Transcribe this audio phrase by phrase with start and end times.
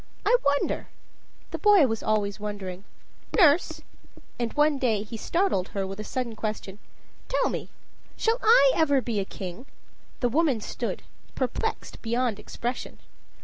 [0.25, 0.87] I wonder"
[1.51, 2.85] the boy was always wondering
[3.37, 3.81] "Nurse,"
[4.39, 6.79] and one day he startled her with a sudden question,
[7.27, 7.69] "tell me
[8.17, 9.67] shall I ever be a king?"
[10.19, 11.03] The woman stood,
[11.35, 12.97] perplexed beyond expression.